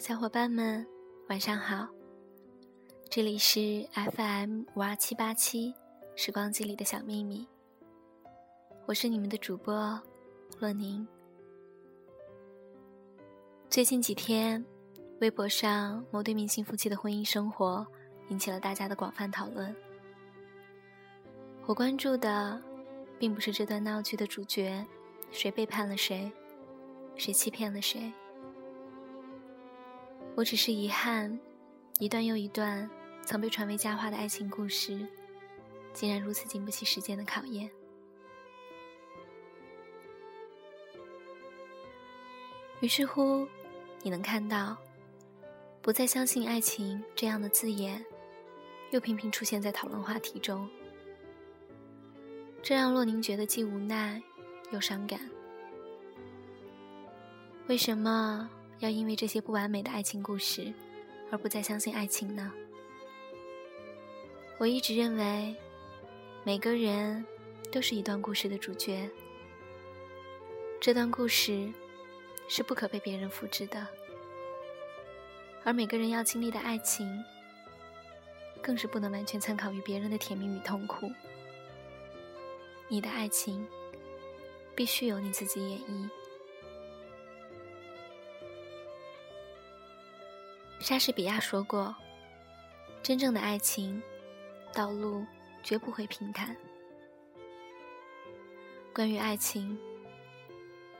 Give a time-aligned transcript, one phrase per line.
[0.00, 0.86] 小伙伴们，
[1.28, 1.88] 晚上好！
[3.08, 5.74] 这里是 FM 五二七八七
[6.14, 7.48] 时光机里的小秘密，
[8.84, 9.98] 我是你们的主播
[10.60, 11.06] 洛宁。
[13.70, 14.62] 最近几天，
[15.20, 17.86] 微博上某对明星夫妻的婚姻生活
[18.28, 19.74] 引起了大家的广泛讨论。
[21.64, 22.60] 我关注的，
[23.18, 24.84] 并不是这段闹剧的主角
[25.30, 26.30] 谁背叛了谁，
[27.16, 28.12] 谁欺骗了谁。
[30.36, 31.40] 我只是遗憾，
[31.98, 32.88] 一段又一段
[33.22, 35.00] 曾被传为佳话的爱情故事，
[35.94, 37.70] 竟然如此经不起时间的考验。
[42.80, 43.48] 于是乎，
[44.02, 44.76] 你能看到
[45.80, 48.04] “不再相信爱情”这样的字眼，
[48.90, 50.68] 又频频出现在讨论话题中，
[52.62, 54.22] 这让洛宁觉得既无奈
[54.70, 55.18] 又伤感。
[57.68, 58.50] 为什么？
[58.78, 60.72] 要因为这些不完美的爱情故事，
[61.30, 62.52] 而不再相信爱情呢？
[64.58, 65.54] 我一直认为，
[66.44, 67.24] 每个人
[67.72, 69.08] 都是一段故事的主角。
[70.80, 71.72] 这段故事
[72.48, 73.86] 是不可被别人复制的，
[75.64, 77.24] 而每个人要经历的爱情，
[78.62, 81.10] 更是不能完全参考于别人的甜蜜与痛苦。
[82.88, 83.66] 你的爱情，
[84.74, 86.08] 必须由你自己演绎。
[90.86, 91.92] 莎士比亚说过
[93.02, 94.00] ：“真正的爱情
[94.72, 95.26] 道路
[95.60, 96.56] 绝不会平坦。”
[98.94, 99.76] 关于爱情，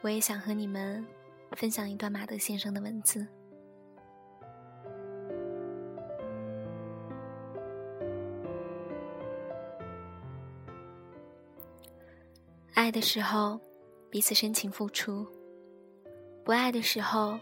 [0.01, 1.07] 我也想和你们
[1.53, 3.25] 分享一段马德先生的文字
[12.75, 13.61] ：“爱的时候，
[14.11, 15.24] 彼此深情付出；
[16.45, 17.39] 不爱的时候，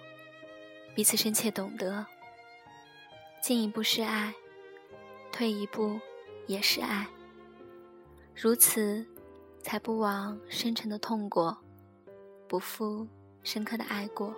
[0.95, 2.05] 彼此深切懂得。”
[3.45, 4.33] 进一步是爱，
[5.31, 6.01] 退一步
[6.47, 7.07] 也是爱。
[8.35, 9.05] 如此，
[9.61, 11.55] 才不枉深沉的痛过，
[12.49, 13.07] 不负
[13.43, 14.35] 深刻的爱过。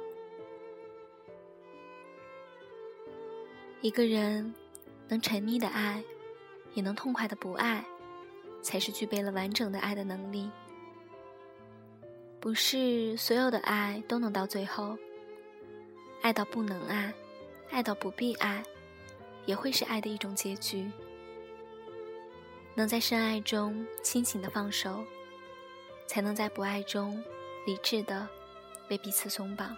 [3.80, 4.52] 一个人
[5.06, 6.02] 能沉溺的爱，
[6.74, 7.86] 也能痛快的不爱，
[8.60, 10.50] 才是具备了完整的爱的能力。
[12.40, 14.98] 不是所有的爱都能到最后，
[16.22, 17.14] 爱到不能爱，
[17.70, 18.64] 爱到不必爱。
[19.46, 20.90] 也会是爱的一种结局。
[22.74, 25.02] 能在深爱中清醒的放手，
[26.06, 27.24] 才能在不爱中
[27.66, 28.28] 理智的
[28.90, 29.74] 为彼此松绑。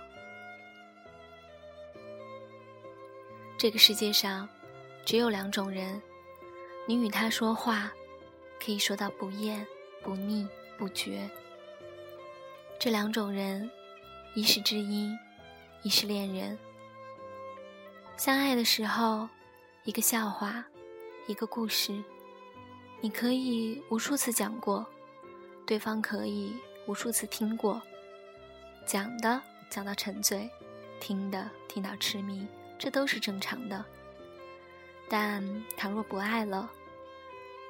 [3.56, 4.48] 这个世界上
[5.04, 6.02] 只有两种人，
[6.88, 7.92] 你与他说话，
[8.58, 9.64] 可以说到不厌、
[10.02, 11.30] 不腻、不绝。
[12.80, 13.70] 这两种人，
[14.34, 15.16] 一是知音，
[15.82, 16.58] 一是恋人。
[18.16, 19.28] 相爱的时候。
[19.88, 20.62] 一个笑话，
[21.26, 22.04] 一个故事，
[23.00, 24.84] 你可以无数次讲过，
[25.64, 26.54] 对方可以
[26.86, 27.80] 无数次听过，
[28.84, 29.40] 讲的
[29.70, 30.46] 讲到沉醉，
[31.00, 32.46] 听的听到痴迷，
[32.78, 33.82] 这都是正常的。
[35.08, 35.42] 但
[35.74, 36.70] 倘若不爱了，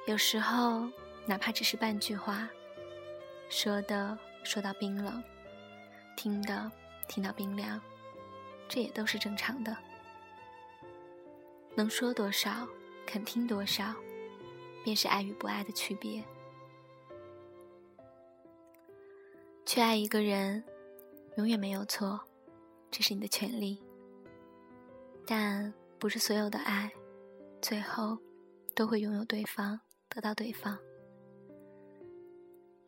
[0.05, 0.89] 有时候
[1.25, 2.49] 哪怕只是半句话，
[3.47, 5.23] 说的说到冰冷，
[6.17, 6.69] 听的
[7.07, 7.79] 听到冰凉，
[8.67, 9.73] 这也都是正常的。
[11.79, 12.67] 能说多少，
[13.05, 13.95] 肯听多少，
[14.83, 16.21] 便是爱与不爱的区别。
[19.65, 20.61] 去爱一个人，
[21.37, 22.19] 永远没有错，
[22.91, 23.81] 这是你的权利。
[25.25, 26.91] 但不是所有的爱，
[27.61, 28.17] 最后
[28.75, 29.79] 都会拥有对方，
[30.09, 30.77] 得到对方。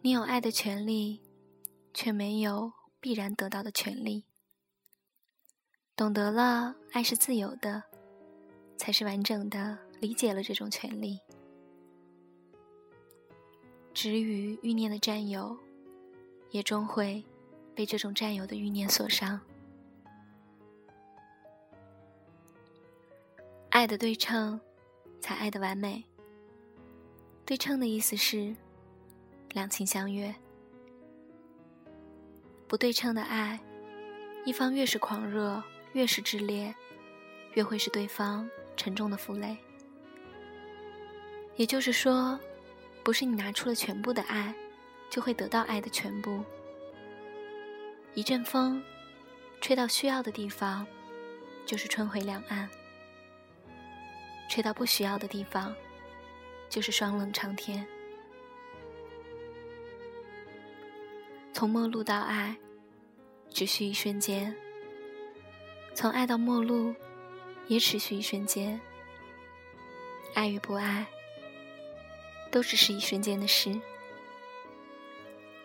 [0.02, 1.22] 你有爱的权利，
[1.94, 4.26] 却没有必然得到的权利。
[5.96, 7.91] 懂得了，爱是自由的。
[8.82, 11.20] 才是完整的理解了这种权利。
[13.94, 15.56] 止于欲念的占有，
[16.50, 17.24] 也终会
[17.76, 19.40] 被这种占有的欲念所伤。
[23.70, 24.60] 爱的对称，
[25.20, 26.04] 才爱的完美。
[27.46, 28.56] 对称的意思是
[29.52, 30.34] 两情相悦。
[32.68, 33.60] 不对称的爱，
[34.44, 35.62] 一方越是狂热，
[35.94, 36.74] 越是炽烈，
[37.54, 38.50] 越会使对方。
[38.82, 39.56] 沉重的负累，
[41.56, 42.40] 也就是说，
[43.04, 44.52] 不是你拿出了全部的爱，
[45.08, 46.44] 就会得到爱的全部。
[48.16, 48.82] 一阵风，
[49.62, 50.84] 吹到需要的地方，
[51.64, 52.68] 就是春回两岸；
[54.50, 55.76] 吹到不需要的地方，
[56.68, 57.86] 就是霜冷长天。
[61.54, 62.58] 从陌路到爱，
[63.52, 64.52] 只需一瞬间。
[65.94, 66.96] 从爱到陌路，
[67.72, 68.78] 也持续一瞬间。
[70.34, 71.06] 爱与不爱，
[72.52, 73.80] 都只是一瞬间的事。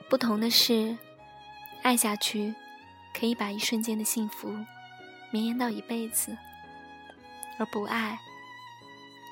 [0.08, 0.96] 不同的是，
[1.82, 2.54] 爱下去，
[3.12, 4.56] 可以把一瞬间的幸福
[5.32, 6.30] 绵延到一辈子；
[7.58, 8.16] 而不爱，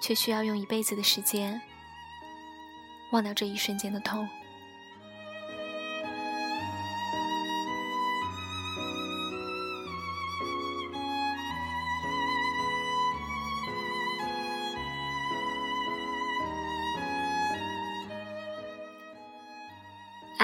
[0.03, 1.63] 却需要用一辈子的时间
[3.13, 4.29] 忘掉这一瞬间的痛。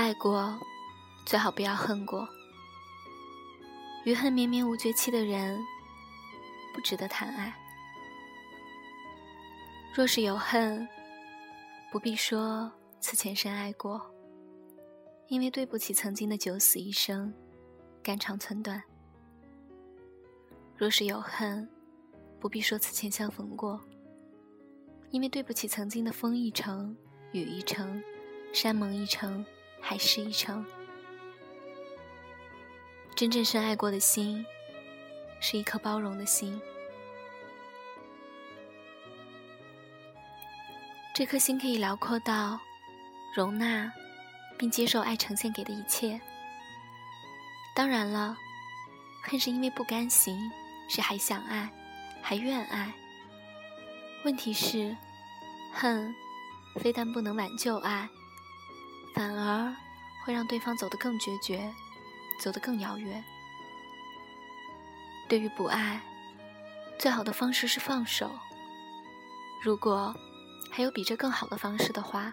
[0.00, 0.58] 爱过，
[1.26, 2.26] 最好不要恨过。
[4.06, 5.60] 余恨绵绵无绝期的人，
[6.74, 7.54] 不值得谈爱。
[9.94, 10.88] 若是有恨，
[11.92, 14.00] 不必说此前深爱过，
[15.28, 17.30] 因为对不起曾经的九死一生，
[18.02, 18.82] 肝肠寸断。
[20.78, 21.68] 若是有恨，
[22.40, 23.78] 不必说此前相逢过，
[25.10, 26.96] 因为对不起曾经的风一程，
[27.32, 28.02] 雨一程，
[28.50, 29.44] 山盟一程。
[29.80, 30.64] 海誓一程。
[33.14, 34.44] 真正深爱过的心，
[35.40, 36.60] 是一颗包容的心。
[41.12, 42.58] 这颗心可以辽阔到
[43.36, 43.92] 容纳
[44.58, 46.18] 并接受爱呈现给的一切。
[47.74, 48.34] 当然了，
[49.22, 50.50] 恨是因为不甘心，
[50.88, 51.70] 是还想爱，
[52.22, 52.92] 还愿爱。
[54.24, 54.96] 问题是，
[55.74, 56.14] 恨
[56.76, 58.08] 非但不能挽救爱。
[59.14, 59.74] 反而
[60.24, 61.72] 会让对方走得更决绝，
[62.40, 63.22] 走得更遥远。
[65.28, 66.00] 对于不爱，
[66.98, 68.30] 最好的方式是放手。
[69.62, 70.14] 如果
[70.70, 72.32] 还有比这更好的方式的话，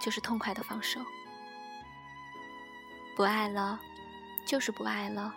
[0.00, 1.00] 就是痛快的放手。
[3.16, 3.80] 不爱了，
[4.46, 5.34] 就是不爱了，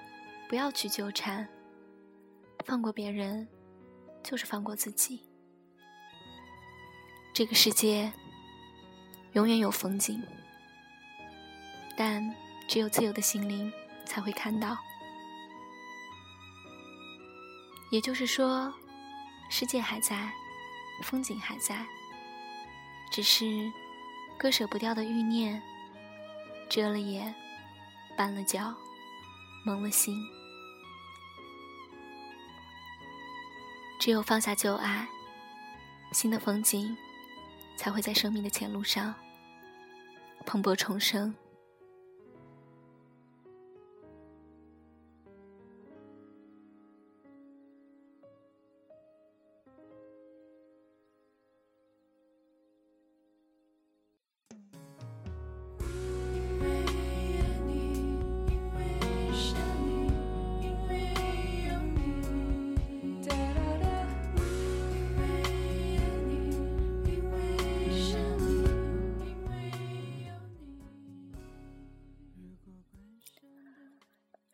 [0.47, 1.47] 不要去纠缠。
[2.65, 3.47] 放过别人，
[4.23, 5.23] 就是放过自己。
[7.33, 8.11] 这个世界。
[9.33, 10.21] 永远有风景，
[11.95, 12.35] 但
[12.67, 13.71] 只有自由的心灵
[14.05, 14.77] 才会看到。
[17.91, 18.73] 也就是说，
[19.49, 20.31] 世界还在，
[21.03, 21.85] 风景还在，
[23.11, 23.45] 只是
[24.37, 25.61] 割舍不掉的欲念，
[26.69, 27.33] 遮了眼，
[28.17, 28.73] 绊了脚，
[29.65, 30.15] 蒙了心。
[33.99, 35.07] 只有放下旧爱，
[36.11, 36.97] 新的风景。
[37.79, 39.15] 才会在生命的前路上
[40.45, 41.33] 蓬勃重生。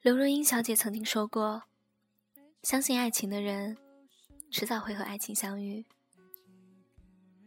[0.06, 1.64] 刘若英小姐曾经说过
[2.62, 3.76] ：“相信爱情的人，
[4.52, 5.84] 迟早会和爱情相遇。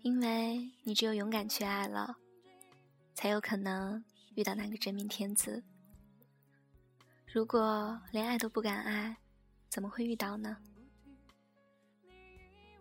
[0.01, 2.17] 因为你只有勇敢去爱了，
[3.15, 5.63] 才有可能遇到那个真命天子。
[7.33, 9.17] 如果连爱都不敢爱，
[9.69, 10.57] 怎么会遇到呢？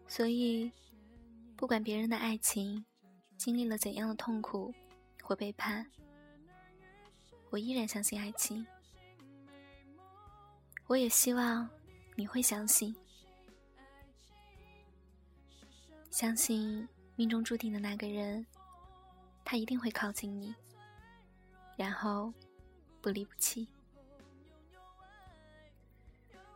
[0.08, 0.72] 所以，
[1.56, 2.84] 不管别人的爱情
[3.38, 4.74] 经历了怎样的痛苦
[5.22, 5.86] 或背叛，
[7.52, 8.66] 我依然相信爱情。”
[10.88, 11.70] 我也希望
[12.16, 12.96] 你会相信，
[16.10, 18.46] 相信命中注定的那个人，
[19.44, 20.56] 他一定会靠近你，
[21.76, 22.34] 然后
[23.02, 23.68] 不离不弃。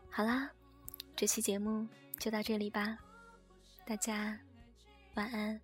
[0.09, 0.49] 好啦，
[1.15, 1.85] 这期节目
[2.17, 2.97] 就到这里吧，
[3.85, 4.39] 大家
[5.15, 5.59] 晚安。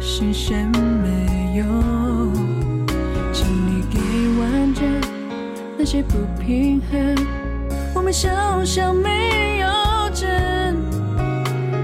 [0.00, 0.80] 要是什么
[1.54, 2.32] 用？
[3.34, 3.98] 请你给
[4.40, 4.82] 完整
[5.76, 7.14] 那些不平衡，
[7.94, 9.68] 我们想象没有
[10.14, 10.74] 真，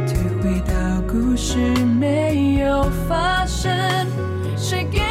[0.06, 0.74] 退回到
[1.06, 1.58] 故事
[2.00, 3.70] 没有发生，
[4.56, 5.05] 谁给？